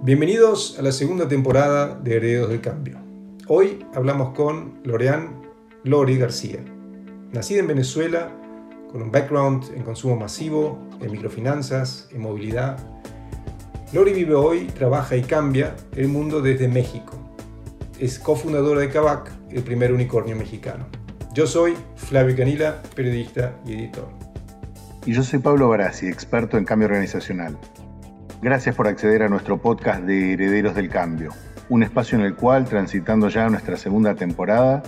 [0.00, 2.98] Bienvenidos a la segunda temporada de Herederos del Cambio.
[3.48, 5.42] Hoy hablamos con Lorean
[5.82, 6.60] Lori García.
[7.32, 8.30] Nacida en Venezuela,
[8.92, 12.78] con un background en consumo masivo, en microfinanzas, en movilidad,
[13.92, 17.18] Lori vive hoy, trabaja y cambia el mundo desde México.
[17.98, 20.86] Es cofundadora de Kavak, el primer unicornio mexicano.
[21.34, 24.08] Yo soy Flavio Canila, periodista y editor.
[25.06, 27.58] Y yo soy Pablo Barassi, experto en cambio organizacional.
[28.40, 31.32] Gracias por acceder a nuestro podcast de Herederos del Cambio,
[31.68, 34.80] un espacio en el cual, transitando ya nuestra segunda temporada,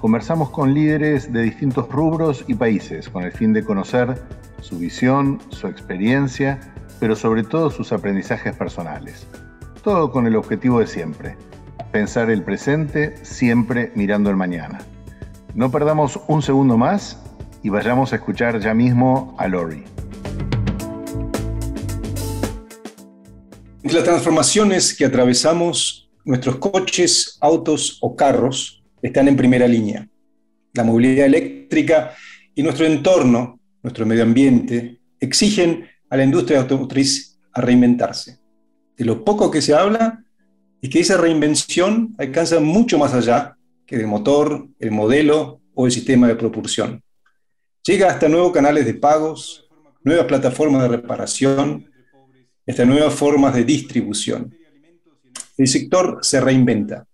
[0.00, 4.20] conversamos con líderes de distintos rubros y países con el fin de conocer
[4.60, 6.58] su visión, su experiencia,
[6.98, 9.28] pero sobre todo sus aprendizajes personales.
[9.84, 11.36] Todo con el objetivo de siempre,
[11.92, 14.80] pensar el presente siempre mirando el mañana.
[15.54, 17.22] No perdamos un segundo más
[17.62, 19.84] y vayamos a escuchar ya mismo a Lori.
[23.86, 30.08] Entre las transformaciones que atravesamos, nuestros coches, autos o carros están en primera línea.
[30.74, 32.12] La movilidad eléctrica
[32.52, 38.40] y nuestro entorno, nuestro medio ambiente, exigen a la industria automotriz a reinventarse.
[38.96, 40.24] De lo poco que se habla
[40.82, 43.56] es que esa reinvención alcanza mucho más allá
[43.86, 47.04] que del motor, el modelo o el sistema de propulsión.
[47.84, 49.68] Llega hasta nuevos canales de pagos,
[50.02, 51.86] nuevas plataformas de reparación,
[52.66, 54.54] hasta nuevas formas de distribución.
[55.56, 57.06] El sector se reinventa.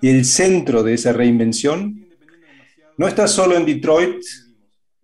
[0.00, 2.08] Y el centro de esa reinvención
[2.96, 4.22] no está solo en Detroit,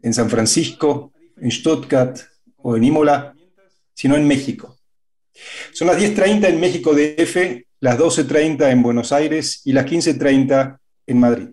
[0.02, 2.18] en San Francisco, en Stuttgart
[2.58, 3.34] o en Imola,
[3.94, 4.78] sino en México.
[5.72, 11.20] Son las 10.30 en México DF, las 12.30 en Buenos Aires y las 15.30 en
[11.20, 11.48] Madrid.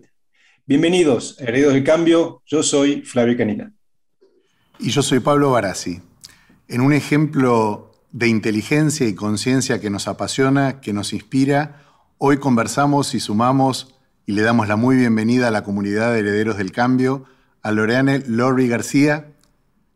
[0.64, 3.72] Bienvenidos a Herederos del Cambio, yo soy Flavio Canina.
[4.78, 6.00] Y yo soy Pablo Barassi.
[6.68, 11.82] En un ejemplo de inteligencia y conciencia que nos apasiona, que nos inspira,
[12.18, 16.56] hoy conversamos y sumamos y le damos la muy bienvenida a la comunidad de herederos
[16.56, 17.24] del cambio
[17.60, 19.32] a Loreane Lori García,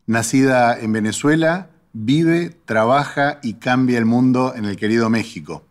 [0.05, 5.63] nacida en Venezuela, vive, trabaja y cambia el mundo en el querido México.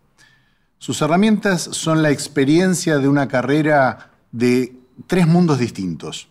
[0.78, 4.74] Sus herramientas son la experiencia de una carrera de
[5.06, 6.28] tres mundos distintos.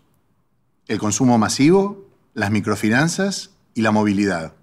[0.87, 4.56] El consumo masivo, las microfinanzas y la movilidad.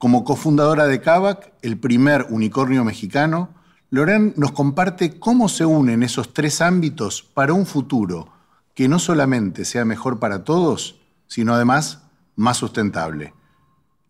[0.00, 3.50] Como cofundadora de Kavak, el primer unicornio mexicano,
[3.90, 8.28] Loren nos comparte cómo se unen esos tres ámbitos para un futuro
[8.74, 12.02] que no solamente sea mejor para todos, sino además
[12.34, 13.34] más sustentable.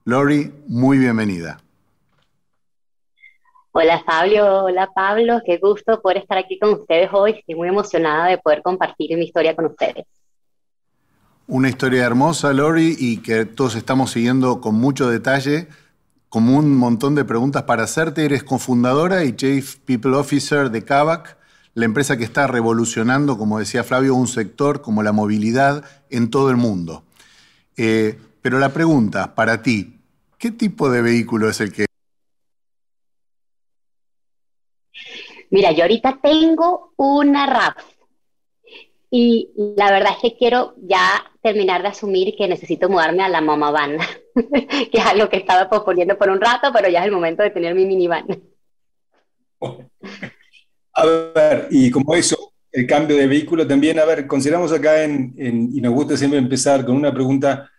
[0.04, 1.58] Lori, muy bienvenida.
[3.72, 7.32] Hola Fabio, hola Pablo, qué gusto poder estar aquí con ustedes hoy.
[7.32, 10.06] Estoy muy emocionada de poder compartir mi historia con ustedes.
[11.50, 15.66] Una historia hermosa, Lori, y que todos estamos siguiendo con mucho detalle,
[16.28, 18.24] como un montón de preguntas para hacerte.
[18.24, 21.36] Eres cofundadora y Chief People Officer de Kavak,
[21.74, 26.50] la empresa que está revolucionando, como decía Flavio, un sector como la movilidad en todo
[26.50, 27.02] el mundo.
[27.76, 29.98] Eh, pero la pregunta para ti,
[30.38, 31.86] ¿qué tipo de vehículo es el que...
[35.50, 37.76] Mira, yo ahorita tengo una RAP
[39.10, 43.40] y la verdad es que quiero ya terminar de asumir que necesito mudarme a la
[43.40, 43.98] Mama Van,
[44.34, 47.50] que es algo que estaba posponiendo por un rato, pero ya es el momento de
[47.50, 48.26] tener mi minivan.
[50.92, 55.32] A ver, y como eso, el cambio de vehículo también, a ver, consideramos acá en,
[55.38, 57.70] y nos gusta siempre empezar con una pregunta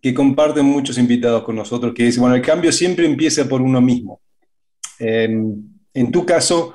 [0.00, 3.80] que comparten muchos invitados con nosotros, que es, bueno, el cambio siempre empieza por uno
[3.80, 4.20] mismo.
[4.98, 6.74] En, en tu caso,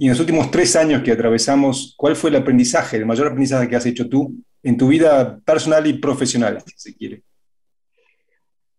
[0.00, 3.68] y en los últimos tres años que atravesamos, ¿cuál fue el aprendizaje, el mayor aprendizaje
[3.68, 4.32] que has hecho tú
[4.62, 7.24] en tu vida personal y profesional, si se quiere?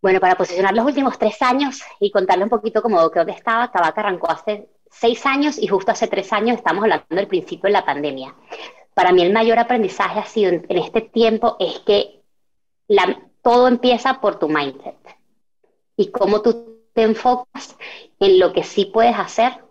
[0.02, 4.00] Bueno, para posicionar los últimos tres años y contarle un poquito como dónde estaba, Tabaca
[4.00, 7.86] arrancó hace seis años y justo hace tres años estamos hablando del principio de la
[7.86, 8.34] pandemia.
[8.94, 12.22] Para mí el mayor aprendizaje ha sido en, este tiempo es que
[13.42, 14.96] todo empieza por tu mindset
[15.98, 17.76] y cómo tú te enfocas
[18.22, 19.69] en lo que sí puedes hacer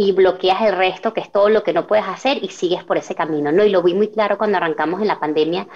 [0.00, 2.96] y bloqueas el resto, que es todo lo que no puedes hacer, y sigues por
[2.96, 3.64] ese camino, ¿no?
[3.64, 5.66] Y lo vi muy claro cuando arrancamos en la pandemia,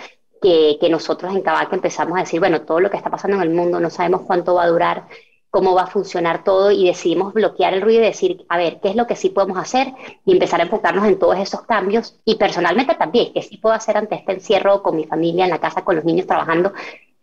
[0.41, 3.43] que, que nosotros en Cabaco empezamos a decir, bueno, todo lo que está pasando en
[3.43, 5.09] el mundo, no sabemos cuánto va a durar,
[5.51, 8.91] cómo va a funcionar todo, y decidimos bloquear el ruido y decir, a ver, ¿qué
[8.91, 9.93] es lo que sí podemos hacer?
[10.25, 13.97] Y empezar a enfocarnos en todos esos cambios, y personalmente también, ¿qué sí puedo hacer
[13.97, 16.73] ante este encierro con mi familia, en la casa, con los niños trabajando,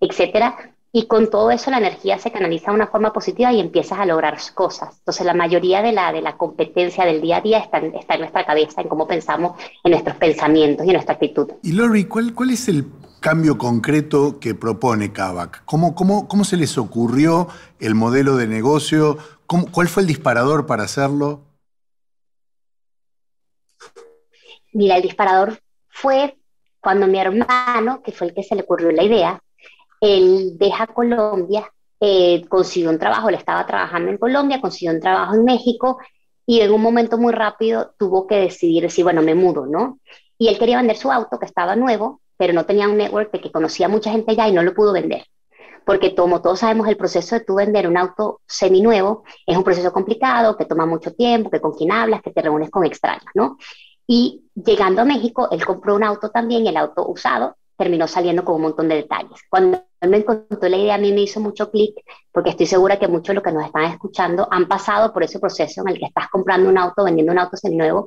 [0.02, 0.76] etcétera?
[0.92, 4.06] Y con todo eso la energía se canaliza de una forma positiva y empiezas a
[4.06, 4.98] lograr cosas.
[5.00, 8.22] Entonces la mayoría de la, de la competencia del día a día está, está en
[8.22, 11.52] nuestra cabeza, en cómo pensamos, en nuestros pensamientos y en nuestra actitud.
[11.62, 12.86] Y Lori, ¿cuál, cuál es el
[13.20, 15.64] cambio concreto que propone Kavak?
[15.66, 17.48] ¿Cómo, cómo, ¿Cómo se les ocurrió
[17.80, 19.18] el modelo de negocio?
[19.46, 21.44] ¿Cuál fue el disparador para hacerlo?
[24.74, 26.38] Mira, el disparador fue
[26.80, 29.42] cuando mi hermano, que fue el que se le ocurrió la idea,
[30.02, 31.70] él deja Colombia,
[32.00, 36.00] eh, consiguió un trabajo, él estaba trabajando en Colombia, consiguió un trabajo en México
[36.46, 40.00] y en un momento muy rápido tuvo que decidir, decir, bueno, me mudo, ¿no?
[40.38, 43.42] Y él quería vender su auto, que estaba nuevo, pero no tenía un network de
[43.42, 45.26] que conocía mucha gente ya y no lo pudo vender.
[45.86, 49.92] Porque como todos sabemos, el proceso de tú vender un auto seminuevo es un proceso
[49.92, 53.58] complicado, que toma mucho tiempo, que con quien hablas, que te reúnes con extraños, ¿no?
[54.08, 58.56] Y llegando a México, él compró un auto también, el auto usado, terminó saliendo con
[58.56, 59.40] un montón de detalles.
[59.50, 61.96] Cuando él me contó la idea, a mí me hizo mucho clic,
[62.30, 65.40] porque estoy segura que muchos de los que nos están escuchando han pasado por ese
[65.40, 68.06] proceso en el que estás comprando un auto, vendiendo un auto seminuevo,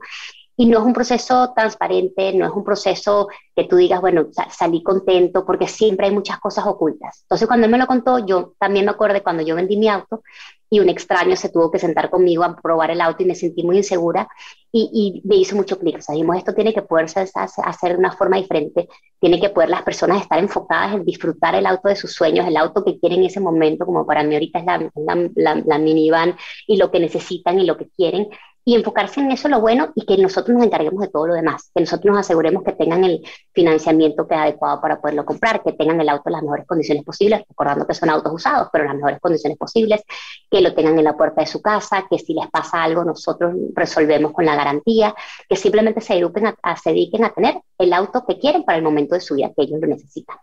[0.56, 4.82] y no es un proceso transparente, no es un proceso que tú digas, bueno, salí
[4.82, 7.22] contento, porque siempre hay muchas cosas ocultas.
[7.22, 10.22] Entonces, cuando él me lo contó, yo también me acordé cuando yo vendí mi auto
[10.68, 13.62] y un extraño se tuvo que sentar conmigo a probar el auto y me sentí
[13.62, 14.26] muy insegura
[14.72, 15.98] y, me hizo mucho clic.
[15.98, 17.20] O sea, dijimos, esto tiene que poderse
[17.64, 18.88] hacer de una forma diferente,
[19.20, 22.56] tiene que poder las personas estar enfocadas en disfrutar el auto de sus sueños, el
[22.56, 24.90] auto que quieren en ese momento, como para mí ahorita es la,
[25.34, 28.28] la, la minivan y lo que necesitan y lo que quieren
[28.64, 31.70] y enfocarse en eso lo bueno y que nosotros nos encarguemos de todo lo demás,
[31.74, 33.22] que nosotros nos aseguremos que tengan el
[33.52, 37.04] financiamiento que es adecuado para poderlo comprar, que tengan el auto en las mejores condiciones
[37.04, 40.02] posibles, recordando que son autos usados, pero en las mejores condiciones posibles,
[40.50, 43.54] que lo tengan en la puerta de su casa, que si les pasa algo nosotros
[43.74, 45.14] resolvemos con la garantía,
[45.48, 48.84] que simplemente se dediquen a, se dediquen a tener el auto que quieren para el
[48.84, 50.36] momento de su vida que ellos lo necesitan.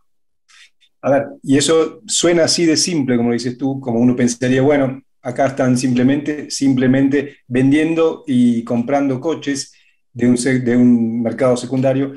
[1.01, 5.01] A ver, y eso suena así de simple, como dices tú, como uno pensaría, bueno,
[5.21, 9.73] acá están simplemente, simplemente vendiendo y comprando coches
[10.13, 10.27] de
[10.75, 12.13] un, mercado secundario.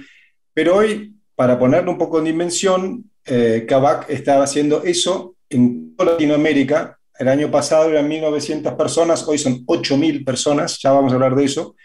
[0.54, 6.12] Pero hoy, para ponerlo un poco en dimensión, eh, Kavak está haciendo eso en toda
[6.12, 6.98] Latinoamérica.
[7.18, 11.44] El año pasado eran 1.900 personas, hoy son 8.000 personas, ya vamos a hablar de
[11.44, 11.76] eso.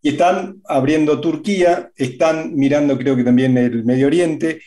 [0.00, 4.60] Y están abriendo Turquía, están mirando creo que también el Medio Oriente,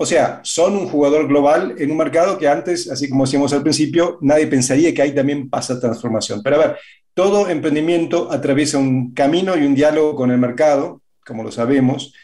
[0.00, 3.64] o sea, son un jugador global en un mercado que antes, así como decíamos al
[3.64, 6.40] principio, nadie pensaría que ahí también pasa transformación.
[6.40, 6.76] Pero a ver,
[7.14, 12.14] todo emprendimiento atraviesa un camino y un diálogo con el mercado, como lo sabemos,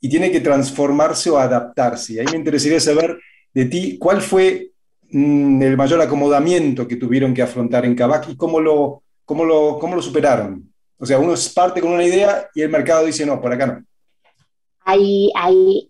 [0.00, 2.14] y tiene que transformarse o adaptarse.
[2.14, 3.18] Y ahí me interesaría saber
[3.52, 4.70] de ti cuál fue
[5.10, 9.78] mm, el mayor acomodamiento que tuvieron que afrontar en Kavak y cómo lo, cómo, lo,
[9.78, 10.72] cómo lo superaron.
[10.96, 13.84] O sea, uno parte con una idea y el mercado dice, no, por acá no.
[14.86, 15.87] Hay, hay,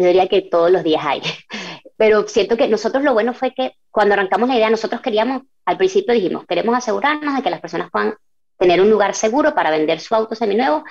[0.00, 1.22] yo diría que todos los días hay.
[1.96, 5.76] Pero siento que nosotros lo bueno fue que cuando arrancamos la idea, nosotros queríamos, al
[5.76, 8.14] principio dijimos, queremos asegurarnos de que las personas puedan
[8.58, 10.84] tener un lugar seguro para vender su auto seminuevo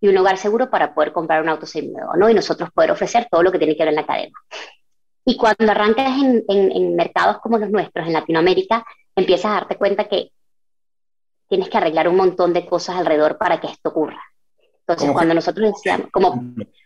[0.00, 2.28] y un lugar seguro para poder comprar un auto seminuevo, ¿no?
[2.28, 4.34] Y nosotros poder ofrecer todo lo que tiene que ver en la cadena.
[5.24, 8.84] Y cuando arrancas en, en mercados como los nuestros, en Latinoamérica,
[9.14, 10.30] empiezas a darte cuenta que
[11.48, 14.22] tienes que arreglar un montón de cosas alrededor para que esto ocurra.
[14.80, 16.34] Entonces, cuando nosotros decíamos, como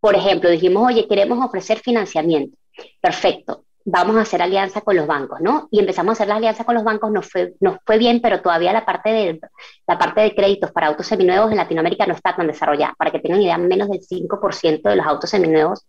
[0.00, 2.56] por ejemplo, dijimos, oye, queremos ofrecer financiamiento.
[3.00, 5.66] Perfecto, vamos a hacer alianza con los bancos, ¿no?
[5.70, 8.42] Y empezamos a hacer la alianza con los bancos, nos fue, nos fue bien, pero
[8.42, 9.40] todavía la parte, de,
[9.86, 12.94] la parte de créditos para autos seminuevos en Latinoamérica no está tan desarrollada.
[12.98, 15.86] Para que tengan idea, menos del 5% de los autos seminuevos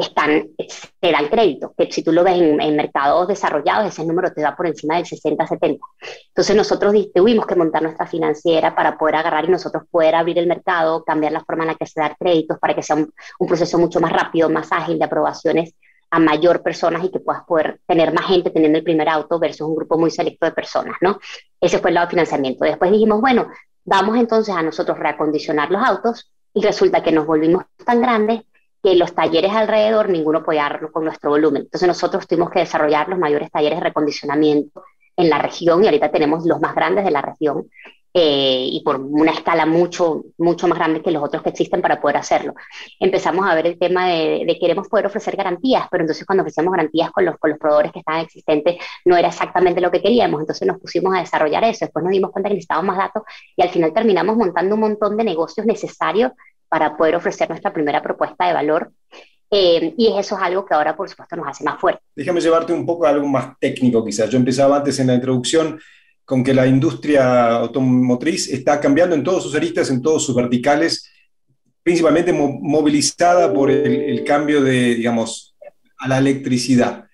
[0.00, 0.48] están,
[1.00, 4.56] te dan crédito, que si tú lo ves en, mercados desarrollados, ese número te da
[4.56, 5.78] por encima del 60-70.
[6.28, 10.46] Entonces nosotros tuvimos que montar nuestra financiera para poder agarrar y nosotros poder abrir el
[10.46, 13.48] mercado, cambiar la forma en la que se dan créditos para que sea un, un
[13.48, 15.74] proceso mucho más rápido, más ágil de aprobaciones
[16.10, 19.62] a mayor personas y que puedas poder tener más gente teniendo el primer auto versus
[19.62, 21.20] un grupo muy selecto de personas, ¿no?
[21.60, 22.64] Ese fue el lado de financiamiento.
[22.64, 23.48] Después dijimos, bueno,
[23.84, 28.42] vamos entonces a nosotros reacondicionar los autos y resulta que nos volvimos tan grandes
[28.82, 31.62] que los talleres alrededor ninguno podía con nuestro volumen.
[31.62, 34.84] Entonces nosotros tuvimos que desarrollar los mayores talleres de recondicionamiento
[35.16, 37.68] en la región y ahorita tenemos los más grandes de la región
[38.12, 42.00] eh, y por una escala mucho, mucho más grande que los otros que existen para
[42.00, 42.54] poder hacerlo.
[42.98, 46.72] Empezamos a ver el tema de, de queremos poder ofrecer garantías, pero entonces cuando ofrecemos
[46.72, 50.40] garantías con los, con los proveedores que estaban existentes no era exactamente lo que queríamos,
[50.40, 53.22] entonces nos pusimos a desarrollar eso, después nos dimos cuenta que necesitábamos más datos
[53.56, 56.32] y al final terminamos montando un montón de negocios necesarios
[56.70, 58.92] para poder ofrecer nuestra primera propuesta de valor.
[59.50, 62.00] Eh, y eso es algo que ahora, por supuesto, nos hace más fuerte.
[62.14, 64.30] Déjame llevarte un poco a algo más técnico, quizás.
[64.30, 65.80] Yo empezaba antes en la introducción
[66.24, 71.10] con que la industria automotriz está cambiando en todos sus aristas, en todos sus verticales,
[71.82, 75.56] principalmente movilizada por el, el, cambio de, digamos,
[75.98, 77.06] a la electricidad.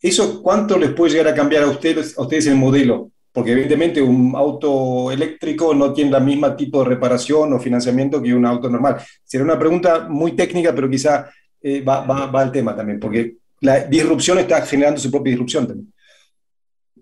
[0.00, 3.12] ¿Eso cuánto les puede llegar a cambiar a ustedes, a ustedes el modelo?
[3.36, 8.32] Porque evidentemente un auto eléctrico no tiene la misma tipo de reparación o financiamiento que
[8.32, 8.96] un auto normal.
[9.22, 11.28] Sería una pregunta muy técnica, pero quizá
[11.60, 15.92] eh, va, va, al tema también, porque la disrupción está generando su propia disrupción también.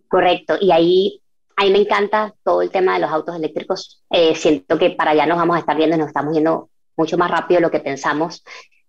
[0.08, 1.22] Correcto, y ahí
[1.54, 4.02] a mí me encanta todo el tema de los autos eléctricos.
[4.10, 7.16] Eh, siento que para allá nos vamos a estar viendo y nos estamos yendo mucho
[7.16, 8.42] más rápido de lo que pensamos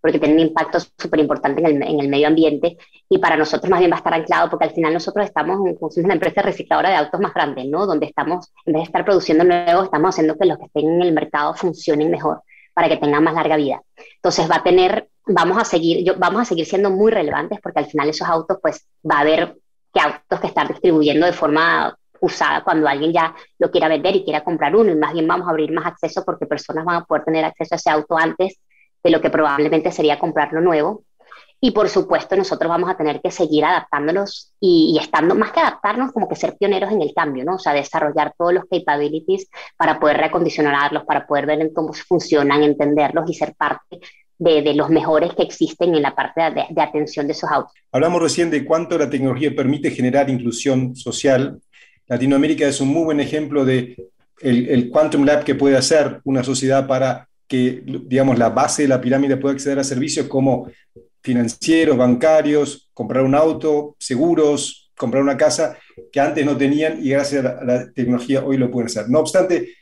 [0.06, 2.78] porque tiene un impacto súper importante en el, en el, medio ambiente
[3.10, 6.06] y para nosotros más bien va a estar anclado porque al final nosotros estamos en
[6.06, 7.88] una empresa recicladora de autos más grande, ¿no?
[7.88, 11.02] Donde estamos, en vez de estar produciendo nuevos, estamos haciendo que los que estén en
[11.02, 12.44] el mercado funcionen mejor
[12.76, 13.82] para que tengan más larga vida.
[14.18, 17.80] Entonces va a tener, vamos a seguir, yo, vamos a seguir siendo muy relevantes porque
[17.80, 19.58] al final esos autos, pues va a haber
[19.92, 24.24] que autos que están distribuyendo de forma usada cuando alguien ya lo quiera vender y
[24.24, 27.06] quiera comprar uno y más bien vamos a abrir más acceso porque personas van a
[27.06, 28.60] poder tener acceso a ese auto antes
[29.06, 31.04] de lo que probablemente sería comprarlo nuevo.
[31.62, 36.12] Y por supuesto nosotros vamos a tener que seguir adaptándonos y, estando más que adaptarnos,
[36.12, 37.56] como que ser pioneros en el cambio, ¿no?
[37.56, 39.48] O sea, desarrollar todos los capabilities
[39.78, 44.00] para poder recondicionarlos, para poder ver cómo funcionan, entenderlos y ser parte
[44.40, 47.74] de, de, los mejores que existen en la parte de, de, atención de esos autos.
[47.92, 51.62] Hablamos recién de cuánto la tecnología permite generar inclusión social.
[52.08, 53.96] Latinoamérica es un muy buen ejemplo de
[54.42, 58.88] el, el Quantum Lab que puede hacer una sociedad para que, digamos, la base de
[58.88, 60.70] la pirámide puede acceder a servicios como
[61.22, 65.78] financieros, bancarios, comprar un auto, seguros, comprar una casa,
[66.12, 69.10] que antes no tenían y gracias a la, tecnología hoy lo pueden hacer.
[69.10, 69.74] No obstante,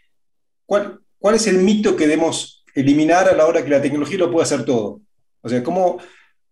[0.66, 4.32] ¿cuál, ¿cuál es el mito que debemos eliminar a la hora que la tecnología lo
[4.32, 5.02] puede hacer todo?
[5.42, 6.00] O sea, ¿cómo,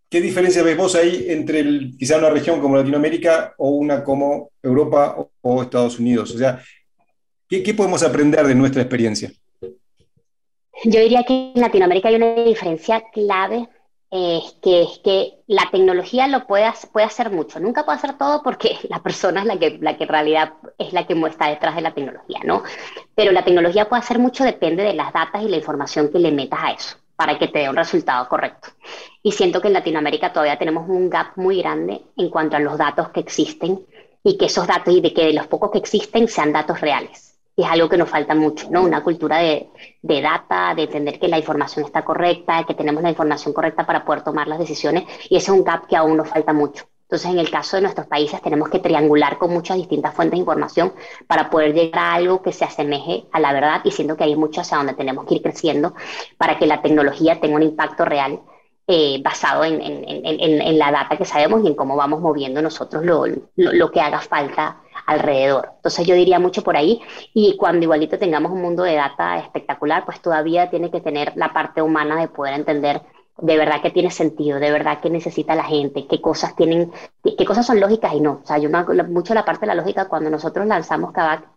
[0.09, 4.51] ¿qué diferencia ves vos ahí entre el, quizá una región como Latinoamérica o una como
[4.61, 6.35] Europa o, o Estados Unidos?
[6.35, 6.61] O sea,
[7.47, 9.31] ¿qué, ¿qué podemos aprender de nuestra experiencia?
[10.83, 13.67] Yo diría que en Latinoamérica hay una diferencia clave,
[14.09, 17.59] eh, que es que la tecnología lo puede, puede hacer mucho.
[17.59, 20.91] Nunca puede hacer todo porque la persona es la que, la que en realidad es
[20.91, 22.63] la que está detrás de la tecnología, ¿no?
[23.13, 26.31] Pero la tecnología puede hacer mucho, depende de las datas y la información que le
[26.31, 28.69] metas a eso para que te dé un resultado correcto.
[29.21, 32.79] Y siento que en Latinoamérica todavía tenemos un gap muy grande en cuanto a los
[32.79, 33.85] datos que existen
[34.23, 37.30] y que esos datos y de que de los pocos que existen sean datos reales
[37.55, 38.83] es algo que nos falta mucho, ¿no?
[38.83, 39.69] Una cultura de,
[40.01, 44.05] de, data, de entender que la información está correcta, que tenemos la información correcta para
[44.05, 46.85] poder tomar las decisiones, y ese es un gap que aún nos falta mucho.
[47.03, 50.39] Entonces, en el caso de nuestros países, tenemos que triangular con muchas distintas fuentes de
[50.39, 50.93] información
[51.27, 54.35] para poder llegar a algo que se asemeje a la verdad, y siendo que hay
[54.37, 55.93] mucho hacia donde tenemos que ir creciendo
[56.37, 58.39] para que la tecnología tenga un impacto real
[58.87, 62.61] eh, basado en, en, en, en, la data que sabemos y en cómo vamos moviendo
[62.61, 64.81] nosotros lo, lo, lo que haga falta
[65.11, 65.69] alrededor.
[65.77, 67.01] Entonces yo diría mucho por ahí
[67.33, 71.53] y cuando igualito tengamos un mundo de data espectacular, pues todavía tiene que tener la
[71.53, 73.01] parte humana de poder entender
[73.37, 76.91] de verdad que tiene sentido, de verdad que necesita la gente, qué cosas tienen,
[77.23, 78.41] qué cosas son lógicas y no.
[78.43, 78.69] O sea, yo
[79.09, 81.47] mucho la parte de la lógica cuando nosotros lanzamos Kavak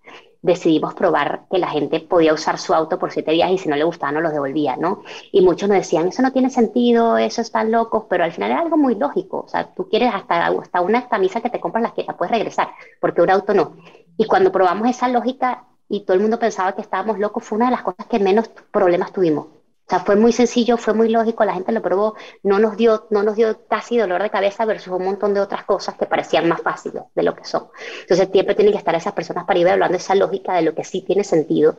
[0.44, 3.76] decidimos probar que la gente podía usar su auto por siete días y si no
[3.76, 5.02] le gustaba no los devolvía, ¿no?
[5.32, 8.60] Y muchos nos decían, eso no tiene sentido, eso están locos, pero al final era
[8.60, 11.92] algo muy lógico, o sea, tú quieres hasta, hasta una camisa que te compras las
[11.94, 12.68] que la puedes regresar,
[13.00, 13.76] porque un auto no.
[14.18, 17.66] Y cuando probamos esa lógica y todo el mundo pensaba que estábamos locos, fue una
[17.66, 19.46] de las cosas que menos problemas tuvimos.
[19.86, 23.06] O sea, fue muy sencillo, fue muy lógico, la gente lo probó, no nos dio,
[23.10, 26.48] no nos dio casi dolor de cabeza versus un montón de otras cosas que parecían
[26.48, 27.68] más fáciles de lo que son.
[28.00, 30.84] Entonces siempre tienen que estar esas personas para ir hablando esa lógica de lo que
[30.84, 31.76] sí tiene sentido,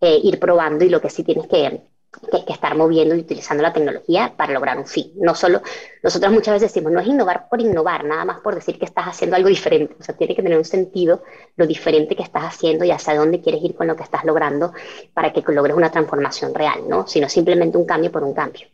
[0.00, 1.82] eh, ir probando y lo que sí tienes que,
[2.30, 5.12] que, que, estar moviendo y utilizando la tecnología para lograr un fin.
[5.16, 5.62] No solo,
[6.02, 9.06] nosotros muchas veces decimos, no es innovar por innovar, nada más por decir que estás
[9.06, 9.96] haciendo algo diferente.
[9.98, 11.22] O sea, tiene que tener un sentido
[11.56, 14.72] lo diferente que estás haciendo y hacia dónde quieres ir con lo que estás logrando
[15.14, 17.06] para que logres una transformación real, ¿no?
[17.06, 18.66] Sino simplemente un cambio por un cambio.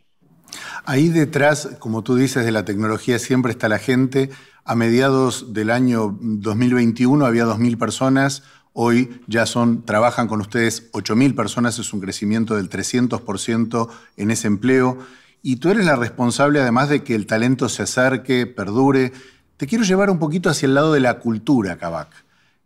[0.85, 4.29] Ahí detrás, como tú dices, de la tecnología siempre está la gente.
[4.63, 8.43] A mediados del año 2021 había 2.000 personas,
[8.77, 14.47] Hoy ya son, trabajan con ustedes 8.000 personas, es un crecimiento del 300% en ese
[14.47, 14.99] empleo.
[15.41, 19.13] Y tú eres la responsable, además de que el talento se acerque, perdure.
[19.55, 22.09] Te quiero llevar un poquito hacia el lado de la cultura, Kavak.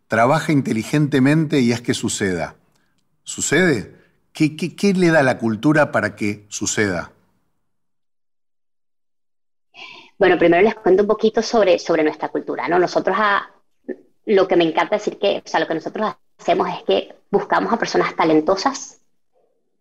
[0.08, 2.56] Trabaja inteligentemente y haz que suceda.
[3.22, 3.94] ¿Sucede?
[4.32, 7.12] ¿Qué, qué, qué le da la cultura para que suceda?
[10.18, 12.66] Bueno, primero les cuento un poquito sobre, sobre nuestra cultura.
[12.66, 12.80] ¿no?
[12.80, 13.48] Nosotros a,
[14.26, 17.72] lo que me encanta decir que, o sea, lo que nosotros hacemos es que buscamos
[17.72, 19.00] a personas talentosas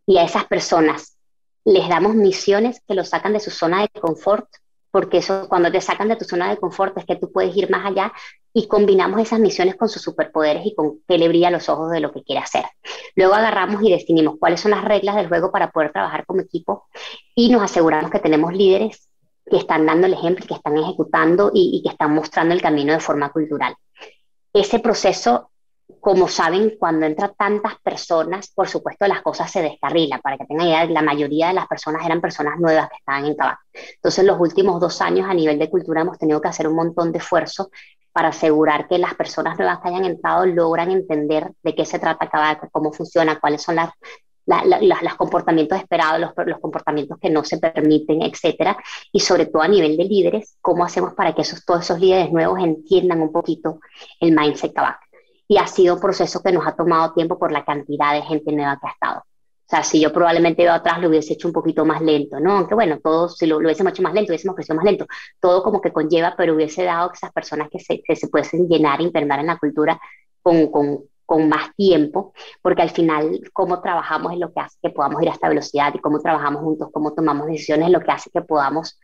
[0.05, 1.17] y a esas personas
[1.65, 4.47] les damos misiones que los sacan de su zona de confort,
[4.91, 7.69] porque eso cuando te sacan de tu zona de confort es que tú puedes ir
[7.69, 8.11] más allá
[8.53, 11.99] y combinamos esas misiones con sus superpoderes y con que le brilla los ojos de
[11.99, 12.65] lo que quiere hacer.
[13.15, 16.87] Luego agarramos y definimos cuáles son las reglas del juego para poder trabajar como equipo
[17.35, 19.07] y nos aseguramos que tenemos líderes
[19.45, 22.93] que están dando el ejemplo, que están ejecutando y, y que están mostrando el camino
[22.93, 23.75] de forma cultural
[24.59, 25.51] ese proceso,
[25.99, 30.21] como saben, cuando entran tantas personas, por supuesto las cosas se descarrilan.
[30.21, 33.35] Para que tengan idea, la mayoría de las personas eran personas nuevas que estaban en
[33.35, 33.61] Tabaco.
[33.73, 37.11] Entonces, los últimos dos años a nivel de cultura hemos tenido que hacer un montón
[37.11, 37.69] de esfuerzo
[38.11, 42.29] para asegurar que las personas nuevas que hayan entrado logran entender de qué se trata
[42.29, 43.91] cada, cómo funciona, cuáles son las,
[44.49, 48.77] los comportamientos esperados, los, los, comportamientos que no se permiten, etcétera,
[49.11, 52.31] y sobre todo a nivel de líderes, cómo hacemos para que esos, todos esos líderes
[52.31, 53.79] nuevos entiendan un poquito
[54.19, 54.99] el mindset Kavak.
[55.47, 58.51] Y ha sido un proceso que nos ha tomado tiempo por la cantidad de gente
[58.51, 59.19] nueva que ha estado.
[59.21, 62.57] O sea, si yo probablemente veo atrás lo hubiese hecho un poquito más lento, ¿no?
[62.57, 65.05] Aunque bueno, todo, si lo, lo hubiésemos hecho más lento, hubiésemos crecido más lento,
[65.39, 68.67] todo como que conlleva, pero hubiese dado que esas personas que se, que se pueden
[68.67, 69.99] llenar, impregnar en la cultura
[70.41, 74.89] con, con, con más tiempo, porque al final cómo trabajamos es lo que hace que
[74.89, 78.11] podamos ir a esta velocidad y cómo trabajamos juntos, cómo tomamos decisiones es lo que
[78.11, 78.99] hace que podamos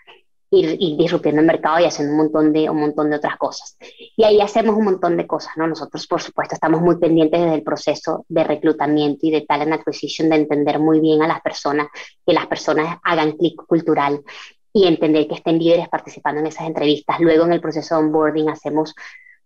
[0.49, 3.77] ir, ir disruptiendo el mercado y haciendo un montón, de, un montón de otras cosas.
[4.17, 5.67] Y ahí hacemos un montón de cosas, ¿no?
[5.67, 10.27] Nosotros, por supuesto, estamos muy pendientes desde el proceso de reclutamiento y de talent acquisition,
[10.27, 11.89] de entender muy bien a las personas,
[12.25, 14.23] que las personas hagan clic cultural
[14.73, 17.19] y entender que estén líderes participando en esas entrevistas.
[17.19, 18.95] Luego en el proceso de onboarding hacemos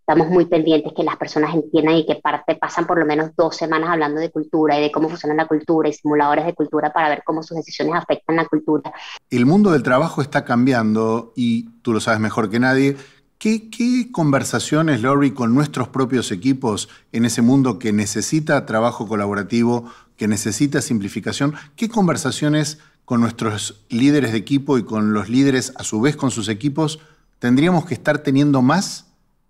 [0.10, 3.56] estamos muy pendientes que las personas entiendan y que parte, pasan por lo menos dos
[3.56, 7.10] semanas hablando de cultura y de cómo funciona la cultura y simuladores de cultura para
[7.10, 8.92] ver cómo sus decisiones afectan la cultura.
[9.30, 12.98] El mundo del trabajo está cambiando y tú lo sabes mejor que nadie.
[13.38, 19.92] ¿Qué, qué conversaciones, Lori, con nuestros propios equipos en ese mundo que necesita trabajo colaborativo,
[20.18, 21.54] que necesita simplificación?
[21.76, 26.32] ¿Qué conversaciones con nuestros líderes de equipo y con los líderes a su vez con
[26.32, 27.00] sus equipos
[27.38, 29.09] tendríamos que estar teniendo más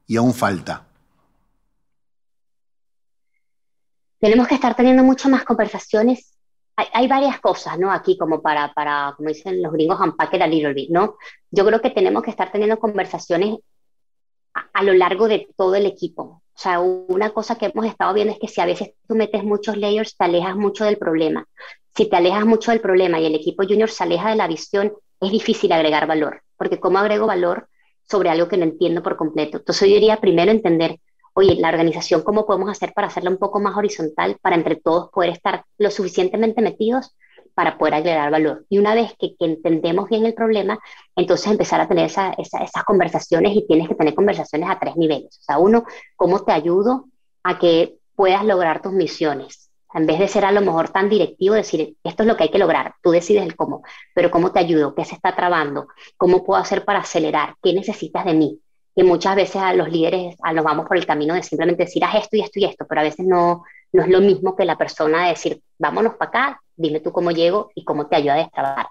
[0.10, 0.88] y aún falta?
[4.20, 6.36] Tenemos que estar teniendo mucho más conversaciones.
[6.75, 7.92] Hay, varias cosas, ¿no?
[7.92, 11.18] Aquí como para, para, como dicen los gringos, unpack it a little bit, ¿no?
[11.51, 13.60] Yo creo que tenemos que estar teniendo conversaciones
[14.74, 16.24] a, lo largo de todo el equipo.
[16.24, 19.44] O sea, una cosa que hemos estado viendo es que si a veces tú metes
[19.44, 21.46] muchos layers, te alejas mucho del problema.
[21.96, 24.94] Si te alejas mucho del problema y el equipo junior se aleja de la visión,
[25.22, 27.69] es difícil agregar valor, porque ¿cómo agrego valor
[28.10, 29.58] sobre algo que no entiendo por completo.
[29.58, 31.00] Entonces yo diría primero entender,
[31.34, 35.10] oye, la organización, ¿cómo podemos hacer para hacerla un poco más horizontal, para entre todos
[35.12, 37.16] poder estar lo suficientemente metidos
[37.54, 38.65] para poder agregar valor?
[38.69, 40.80] Y una vez que, entendemos bien el problema,
[41.15, 45.38] entonces empezar a tener esas conversaciones y tienes que tener conversaciones a tres niveles.
[45.39, 47.06] O sea, uno, ¿cómo te ayudo
[47.43, 49.68] a que puedas lograr tus misiones?
[49.93, 52.49] En vez de ser a lo mejor tan directivo, decir, esto es lo que hay
[52.49, 56.43] que lograr, tú decides el cómo, pero cómo te ayudo, qué se está trabando, cómo
[56.43, 58.60] puedo hacer para acelerar, qué necesitas de mí.
[58.95, 62.04] Que muchas veces a los líderes a, nos vamos por el camino de simplemente decir,
[62.04, 64.65] haz esto y esto y esto, pero a veces no, no es lo mismo que
[64.65, 68.34] la persona de decir, vámonos para acá, dime tú cómo llego y cómo te ayuda
[68.34, 68.88] a destrabar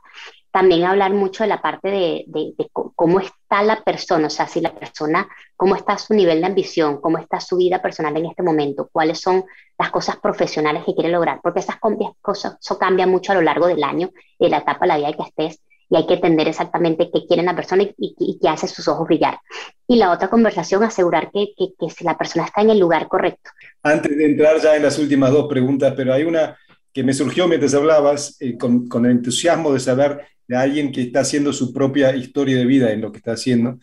[0.50, 4.74] también hablar mucho de la parte de, cómo está la persona, o sea, si la
[4.74, 8.88] persona, cómo está su nivel de ambición, cómo está su vida personal en este momento,
[8.90, 9.44] cuáles son
[9.78, 11.76] las cosas profesionales que quiere lograr, porque esas
[12.20, 15.12] cosas, eso cambia mucho a lo largo del año, de la etapa de la vida
[15.12, 18.88] que estés, y hay que entender exactamente qué quiere la persona y, qué hace sus
[18.88, 19.38] ojos brillar.
[19.87, 23.50] Y la otra conversación, asegurar que, que la persona está en el lugar correcto.
[23.82, 26.58] Antes de entrar ya en las últimas dos preguntas, pero hay una
[26.98, 31.20] que me surgió mientras hablabas, eh, con, el entusiasmo de saber de alguien que está
[31.20, 33.78] haciendo su propia historia de vida en lo que está haciendo.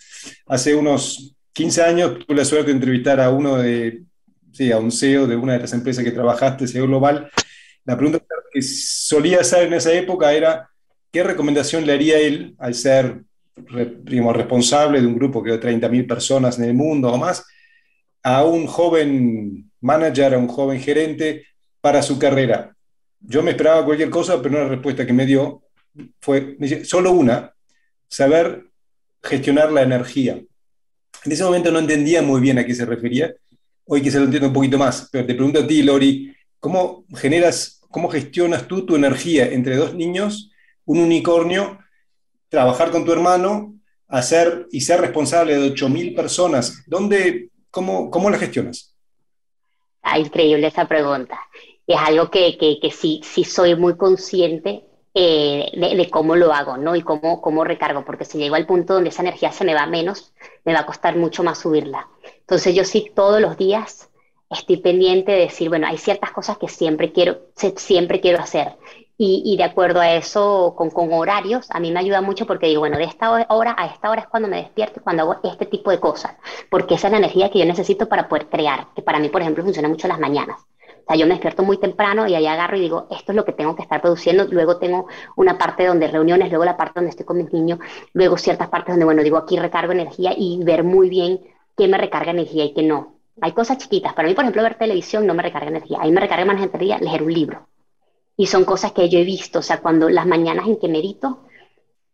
[0.48, 4.02] Hace unos 15 años tuve la suerte de entrevistar a uno de,
[4.52, 7.30] sí, a un CEO de una de las empresas que trabajaste, CEO Global.
[7.86, 8.20] La pregunta
[8.52, 10.70] que solía hacer en esa época era,
[11.12, 13.22] ¿qué recomendación le haría él al ser
[14.04, 17.46] digamos, responsable de un grupo que de 30.000 personas en el mundo o más,
[18.24, 21.46] a un joven manager, a un joven gerente
[21.80, 22.76] para su carrera?
[23.20, 25.62] Yo me esperaba cualquier cosa, pero una respuesta que me dio
[26.20, 27.54] fue solo una,
[28.08, 28.66] saber
[29.24, 30.34] gestionar la energía.
[31.26, 33.34] En ese momento no entendía muy bien a qué se refería,
[33.86, 37.82] hoy quizá lo entiendo un poquito más, pero te pregunto a ti, Lori, ¿cómo generas,
[37.90, 40.52] cómo gestionas tú tu energía entre dos niños,
[40.86, 41.80] un unicornio,
[42.50, 43.76] trabajar con tu hermano,
[44.08, 46.84] hacer y ser responsable de 8.000 personas?
[46.88, 48.96] ¿Dónde, cómo, ¿Cómo la gestionas?
[50.02, 51.40] Ah, increíble esa pregunta.
[51.88, 54.84] Es algo que, que, que sí, sí soy muy consciente
[55.18, 56.94] eh, de, cómo lo hago, ¿no?
[56.96, 59.86] Y cómo, cómo recargo, porque si llego al punto donde esa energía se me va
[59.86, 60.34] menos,
[60.66, 62.10] me va a costar mucho más subirla.
[62.42, 64.10] Entonces yo sí todos los días
[64.50, 67.40] estoy pendiente de decir, bueno, hay ciertas cosas que siempre quiero,
[67.78, 68.76] siempre quiero hacer.
[69.18, 72.68] Y, y de acuerdo a eso, con, con, horarios, a mí me ayuda mucho porque
[72.68, 75.66] digo, bueno, de esta hora a esta hora es cuando me despierto, cuando hago este
[75.66, 76.36] tipo de cosas,
[76.70, 79.42] porque esa es la energía que yo necesito para poder crear, que para mí, por
[79.42, 80.60] ejemplo, funciona mucho las mañanas.
[81.06, 83.46] O sea, yo me despierto muy temprano y ahí agarro y digo, esto es lo
[83.46, 84.46] que tengo que estar produciendo.
[84.46, 87.78] Luego tengo una parte donde reuniones, luego la parte donde estoy con mis niños,
[88.14, 91.42] luego ciertas partes donde, bueno, digo, aquí recargo energía y ver muy bien
[91.78, 93.20] qué me recarga energía y qué no.
[93.40, 94.14] Hay cosas chiquitas.
[94.14, 96.00] Para mí, por ejemplo, ver televisión no me recarga energía.
[96.02, 97.68] Ahí me recarga más energía leer un libro.
[98.36, 99.60] Y son cosas que yo he visto.
[99.60, 101.44] O sea, cuando las mañanas en que medito,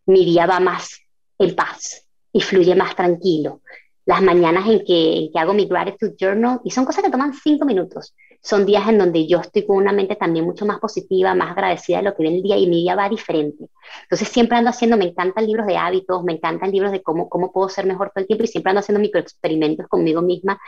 [0.04, 1.00] mi día va más
[1.38, 3.60] en paz y fluye más tranquilo
[4.04, 7.64] las mañanas en que, que, hago mi gratitude journal y son cosas que toman cinco
[7.64, 8.14] minutos.
[8.42, 11.98] Son días en donde yo estoy con una mente también mucho más positiva, más agradecida
[11.98, 13.66] de lo que viene el día y mi día va diferente.
[14.02, 17.52] Entonces siempre ando haciendo, me encantan libros de hábitos, me encantan libros de cómo, cómo
[17.52, 20.58] puedo ser mejor todo el tiempo y siempre ando haciendo microexperimentos conmigo misma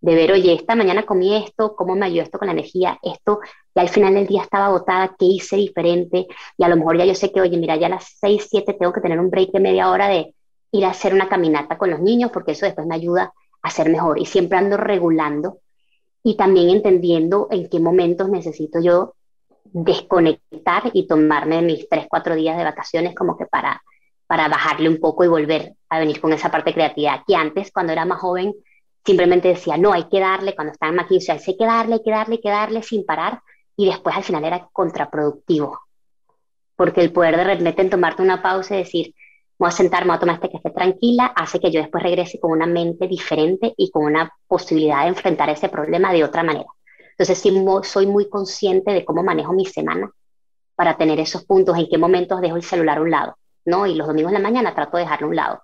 [0.00, 3.40] de ver, oye, esta mañana comí esto, cómo me ayudó esto con la energía, esto,
[3.74, 7.04] y al final del día estaba agotada, qué hice diferente, y a lo mejor ya
[7.04, 9.50] yo sé que, oye, mira, ya a las 6, 7 tengo que tener un break
[9.50, 10.34] de media hora de
[10.72, 13.90] ir a hacer una caminata con los niños, porque eso después me ayuda a ser
[13.90, 14.18] mejor.
[14.18, 15.58] Y siempre ando regulando
[16.22, 19.14] y también entendiendo en qué momentos necesito yo
[19.64, 23.82] desconectar y tomarme mis 3, 4 días de vacaciones como que para,
[24.26, 27.92] para bajarle un poco y volver a venir con esa parte creativa que antes, cuando
[27.92, 28.54] era más joven,
[29.04, 32.10] simplemente decía, no, hay que darle, cuando estaba en McKinsey, hay que darle, hay que
[32.10, 33.40] darle, hay que darle sin parar,
[33.76, 35.78] y después al final era contraproductivo,
[36.74, 39.14] porque el poder de repente en tomarte una pausa y decir,
[39.58, 42.52] voy a sentarme, voy a tomar este café tranquila, hace que yo después regrese con
[42.52, 46.68] una mente diferente y con una posibilidad de enfrentar ese problema de otra manera.
[47.10, 50.10] Entonces, sí, soy muy consciente de cómo manejo mi semana
[50.74, 53.86] para tener esos puntos, en qué momentos dejo el celular a un lado, ¿no?
[53.86, 55.62] Y los domingos en la mañana trato de dejarlo a un lado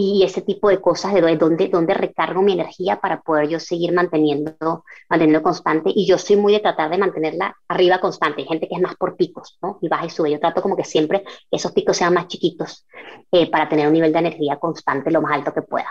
[0.00, 3.92] y ese tipo de cosas de dónde, dónde recargo mi energía para poder yo seguir
[3.92, 5.90] manteniendo, manteniendo constante.
[5.92, 8.42] Y yo soy muy de tratar de mantenerla arriba constante.
[8.42, 9.76] Hay gente que es más por picos, ¿no?
[9.82, 10.30] Y baja y sube.
[10.30, 12.86] Yo trato como que siempre esos picos sean más chiquitos
[13.32, 15.90] eh, para tener un nivel de energía constante lo más alto que pueda.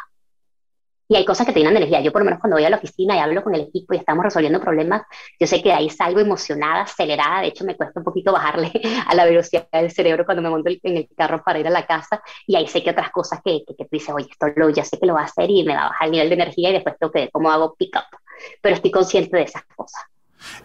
[1.10, 2.02] Y hay cosas que te dan energía.
[2.02, 3.98] Yo por lo menos cuando voy a la oficina y hablo con el equipo y
[3.98, 5.04] estamos resolviendo problemas,
[5.40, 7.42] yo sé que de ahí salgo emocionada, acelerada.
[7.42, 8.72] De hecho, me cuesta un poquito bajarle
[9.08, 11.86] a la velocidad del cerebro cuando me monto en el carro para ir a la
[11.86, 12.22] casa.
[12.46, 15.00] Y ahí sé que otras cosas que, que, tú dices, oye, esto lo, ya sé
[15.00, 16.74] que lo va a hacer y me va a bajar el nivel de energía y
[16.74, 18.18] después tengo que ver cómo hago pick up.
[18.62, 20.04] Pero estoy consciente de esas cosas.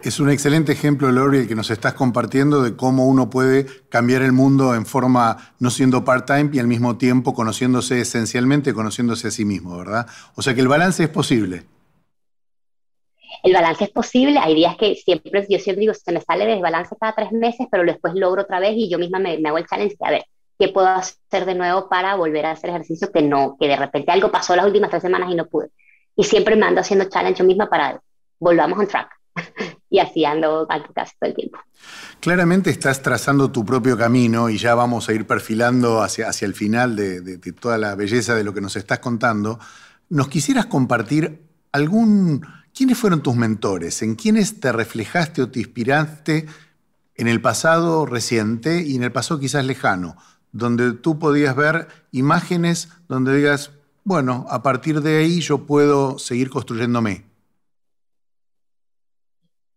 [0.03, 4.21] Es un excelente ejemplo, Lori, el que nos estás compartiendo de cómo uno puede cambiar
[4.21, 9.31] el mundo en forma no siendo part-time y al mismo tiempo conociéndose esencialmente, conociéndose a
[9.31, 10.07] sí mismo, ¿verdad?
[10.35, 11.63] O sea que el balance es posible.
[13.43, 16.53] El balance es posible, hay días que siempre, yo siempre digo, se me sale de
[16.53, 19.65] desbalance cada tres meses, pero después logro otra vez y yo misma me, hago el
[19.65, 20.25] challenge de, a ver,
[20.57, 24.11] ¿qué puedo hacer de nuevo para volver a hacer ejercicio que no, que de repente
[24.11, 25.69] algo pasó las últimas tres semanas y no pude?
[26.15, 28.01] Y siempre me ando haciendo challenge yo misma para
[28.39, 29.09] volvamos on track.
[29.93, 31.59] Y así ando casi todo el tiempo.
[32.19, 36.55] Claramente estás trazando tu propio camino y ya vamos a ir perfilando hacia, hacia el
[36.55, 39.59] final de, toda la belleza de lo que nos estás contando.
[40.09, 42.43] ¿Nos quisieras compartir algún...
[42.73, 44.01] ¿Quiénes fueron tus mentores?
[44.01, 46.47] ¿En quiénes te reflejaste o te inspiraste
[47.13, 50.17] en el pasado reciente y en el pasado quizás lejano?
[50.51, 53.69] Donde tú podías ver imágenes donde digas,
[54.03, 57.32] bueno, a partir de ahí yo puedo seguir construyéndome.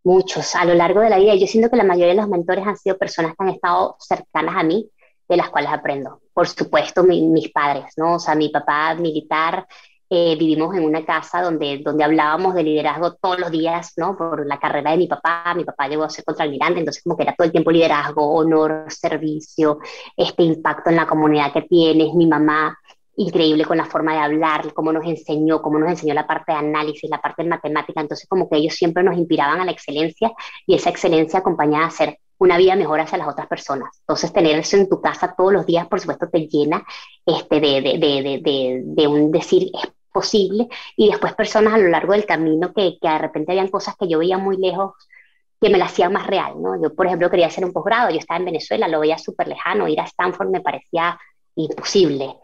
[0.07, 1.35] Muchos a lo largo de la vida.
[1.35, 4.55] Yo siento que la mayoría de los mentores han sido personas que han estado cercanas
[4.57, 4.88] a mí,
[5.29, 6.21] de las cuales aprendo.
[6.33, 8.14] Por supuesto, mis padres, ¿no?
[8.14, 9.66] O sea, mi papá militar,
[10.09, 14.16] eh, vivimos en una casa donde, donde hablábamos de liderazgo todos los días, ¿no?
[14.16, 17.25] Por la carrera de mi papá, mi papá llegó a ser contraalmirante, entonces como que
[17.25, 19.81] era todo el tiempo liderazgo, honor, servicio,
[20.16, 22.79] este impacto en la comunidad que tienes, mi mamá
[23.16, 26.59] increíble con la forma de hablar, cómo nos enseñó, cómo nos enseñó la parte de
[26.59, 28.00] análisis, la parte de matemática.
[28.00, 30.33] Entonces, como que ellos siempre nos inspiraban a la excelencia
[30.66, 33.90] y esa excelencia acompañada a hacer una vida mejor hacia las otras personas.
[34.00, 36.85] Entonces, tener eso en tu casa todos los días, por supuesto, te llena
[37.24, 40.68] este, de, de, de, de, un decir es posible.
[40.96, 44.09] Y después personas a lo largo del camino que, que de repente habían cosas que
[44.09, 44.92] yo veía muy lejos
[45.59, 46.81] que me la hacían más real, ¿no?
[46.83, 49.88] Yo, por ejemplo, quería hacer un posgrado, yo estaba en Venezuela, lo veía súper lejano,
[49.88, 51.18] ir a Stanford me parecía
[51.55, 52.37] imposible.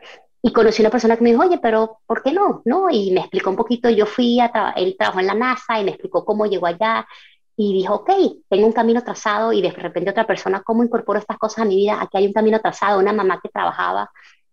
[0.42, 2.62] Y conocí una persona que me dijo, oye, pero ¿por qué no?
[2.64, 2.90] ¿No?
[2.90, 5.92] Y me explicó un poquito, yo fui a, él trabajó en la NASA y me
[5.92, 7.06] explicó cómo llegó allá
[7.56, 8.10] y dijo, ok,
[8.48, 11.76] tengo un camino trazado y de repente otra persona, ¿cómo incorporo estas cosas a mi
[11.76, 12.00] vida?
[12.00, 14.10] Aquí hay un camino trazado, una mamá que trabajaba,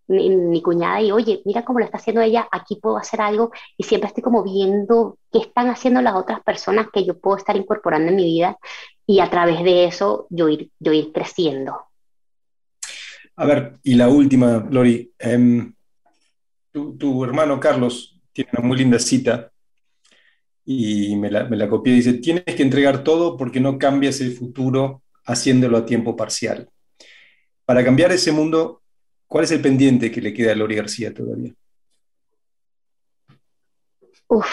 [0.07, 3.51] mi, mi cuñada, y oye, mira cómo lo está haciendo ella, aquí puedo hacer algo
[3.77, 7.55] y siempre estoy como viendo qué están haciendo las otras personas que yo puedo estar
[7.55, 8.57] incorporando en mi vida
[9.07, 11.81] y a través de eso yo ir, yo ir creciendo.
[13.35, 15.13] A ver, y la última, Lori.
[15.17, 15.73] Em,
[16.71, 19.51] tu, hermano Carlos tiene una muy linda cita
[20.65, 21.93] y me la, copié.
[21.93, 26.69] Dice, tienes que entregar todo porque no cambias el futuro haciéndolo a tiempo parcial.
[27.65, 28.81] Para cambiar ese mundo,
[29.27, 31.53] ¿cuál es el pendiente que le queda a Lori García todavía?
[34.27, 34.47] Uf,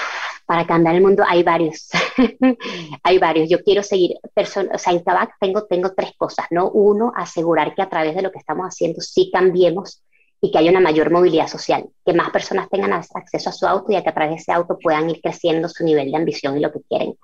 [0.46, 1.90] para cambiar el mundo hay varios.
[3.02, 3.50] hay varios.
[3.50, 6.70] Yo quiero seguir, o sea, en Tabac tengo, tengo tres cosas, ¿no?
[6.70, 10.02] Uno, asegurar que a través de lo que estamos haciendo sí cambiemos
[10.40, 13.92] y que haya una mayor movilidad social, que más personas tengan acceso a su auto
[13.92, 16.57] y a que a través de ese auto puedan ir creciendo su nivel de ambición
[16.57, 17.14] y lo que quieren.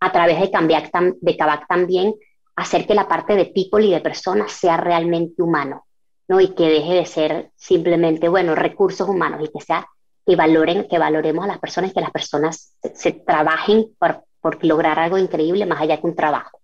[0.00, 2.14] A través de, cambiar, de Kavak también
[2.56, 5.86] hacer que la parte de people y de personas sea realmente humano,
[6.28, 6.40] ¿no?
[6.40, 9.86] Y que deje de ser simplemente, bueno, recursos humanos y que sea
[10.26, 14.98] que valoren, que valoremos a las personas, que las personas se, trabajen por, por lograr
[14.98, 16.58] algo increíble más allá que un trabajo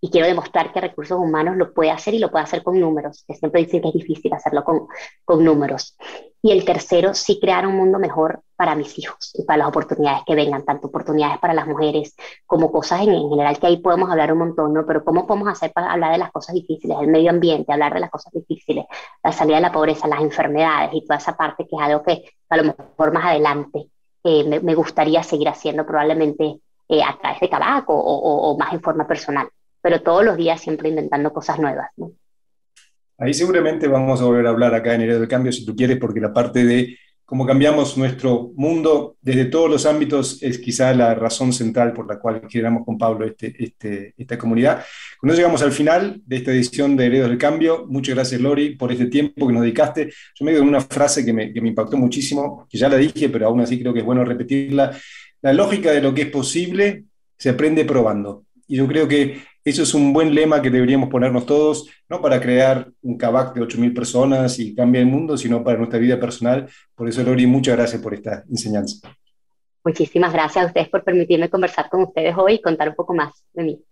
[0.00, 3.24] y quiero demostrar que recursos humanos lo puede hacer y lo puede hacer con números,
[3.26, 4.86] que siempre dicen que es difícil hacerlo con,
[5.24, 5.96] con números.
[6.42, 10.24] Y el tercero, sí crear un mundo mejor para mis hijos y para las oportunidades
[10.26, 14.30] que vengan, tanto oportunidades para las mujeres como cosas en, general, que ahí podemos hablar
[14.30, 14.84] un montón, ¿no?
[14.84, 18.00] Pero ¿cómo podemos hacer para hablar de las cosas difíciles, el medio ambiente, hablar de
[18.00, 18.84] las cosas difíciles,
[19.22, 22.24] la salida de la pobreza, las enfermedades y toda esa parte que es algo que
[22.50, 23.86] a lo mejor más adelante
[24.22, 26.60] eh, me, me, gustaría seguir haciendo probablemente
[26.90, 29.48] eh, a través de tabaco o, o más en forma personal
[29.84, 31.90] pero todos los días siempre inventando cosas nuevas.
[33.18, 35.98] Ahí seguramente vamos a volver a hablar acá en Heredero del Cambio, si tú quieres,
[35.98, 41.14] porque la parte de cómo cambiamos nuestro mundo desde todos los ámbitos es quizá la
[41.14, 44.82] razón central por la cual generamos con Pablo este, este, esta comunidad.
[45.20, 48.90] Cuando llegamos al final de esta edición de Heredos del Cambio, muchas gracias Lori por
[48.90, 50.10] este tiempo que nos dedicaste.
[50.34, 52.96] Yo me quedo con una frase que me, que me impactó muchísimo, que ya la
[52.96, 54.96] dije, pero aún así creo que es bueno repetirla.
[55.42, 57.04] La lógica de lo que es posible
[57.36, 58.46] se aprende probando.
[58.66, 62.40] Y yo creo que eso es un buen lema que deberíamos ponernos todos, no para
[62.40, 66.68] crear un cabac de 8.000 personas y cambiar el mundo, sino para nuestra vida personal.
[66.94, 69.08] Por eso, Lori, muchas gracias por esta enseñanza.
[69.82, 73.44] Muchísimas gracias a ustedes por permitirme conversar con ustedes hoy y contar un poco más
[73.54, 73.84] de mí.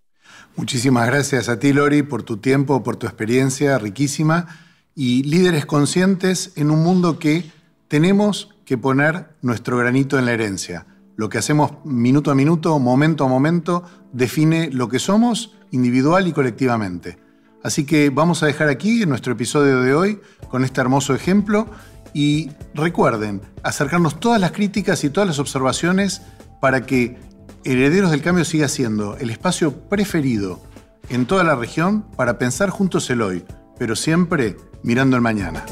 [0.57, 4.47] Muchísimas gracias a ti, Lori, por tu tiempo, por tu experiencia riquísima
[4.95, 7.45] y líderes conscientes en un mundo que
[7.89, 10.87] tenemos que poner nuestro granito en la herencia.
[11.17, 13.83] Lo que hacemos minuto a minuto, momento a momento,
[14.13, 17.19] define lo que somos individual y colectivamente.
[17.63, 21.69] Así que vamos a dejar aquí nuestro episodio de hoy con este hermoso ejemplo
[22.15, 26.23] y recuerden acercarnos todas las críticas y todas las observaciones
[26.61, 27.19] para que
[27.65, 30.61] Herederos del Cambio siga siendo el espacio preferido
[31.09, 33.45] en toda la región para pensar juntos el hoy,
[33.79, 35.65] pero siempre mirando el mañana.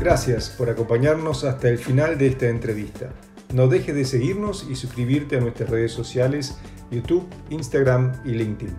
[0.00, 3.12] Gracias por acompañarnos hasta el final de esta entrevista.
[3.52, 6.56] No dejes de seguirnos y suscribirte a nuestras redes sociales,
[6.90, 8.76] YouTube, Instagram y LinkedIn.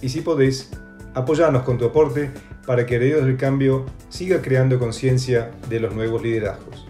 [0.00, 0.70] Y si podés,
[1.14, 2.30] apoyanos con tu aporte
[2.66, 6.86] para que Herederos del Cambio siga creando conciencia de los nuevos liderazgos.